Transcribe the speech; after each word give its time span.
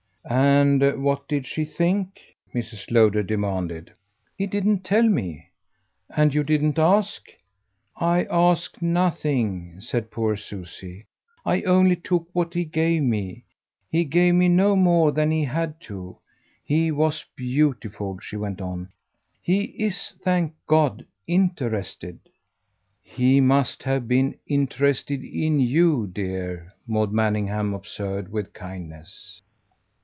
"And 0.23 1.03
what 1.03 1.27
did 1.27 1.47
she 1.47 1.65
think?" 1.65 2.21
Mrs. 2.53 2.91
Lowder 2.91 3.23
demanded. 3.23 3.91
"He 4.37 4.45
didn't 4.45 4.83
tell 4.83 5.01
me." 5.03 5.47
"And 6.15 6.33
you 6.33 6.43
didn't 6.43 6.77
ask?" 6.77 7.25
"I 7.97 8.25
asked 8.25 8.83
nothing," 8.83 9.81
said 9.81 10.11
poor 10.11 10.37
Susie 10.37 11.07
"I 11.43 11.63
only 11.63 11.95
took 11.95 12.29
what 12.33 12.53
he 12.53 12.63
gave 12.65 13.01
me. 13.01 13.45
He 13.89 14.05
gave 14.05 14.35
me 14.35 14.47
no 14.47 14.75
more 14.75 15.11
than 15.11 15.31
he 15.31 15.43
had 15.43 15.81
to 15.81 16.19
he 16.63 16.91
was 16.91 17.25
beautiful," 17.35 18.19
she 18.19 18.37
went 18.37 18.61
on. 18.61 18.89
"He 19.41 19.63
IS, 19.83 20.13
thank 20.21 20.53
God, 20.67 21.03
interested." 21.25 22.19
"He 23.01 23.41
must 23.41 23.81
have 23.83 24.07
been 24.07 24.37
interested 24.45 25.23
in 25.23 25.59
YOU, 25.59 26.07
dear," 26.07 26.73
Maud 26.85 27.11
Manningham 27.11 27.73
observed 27.73 28.29
with 28.29 28.53
kindness. 28.53 29.41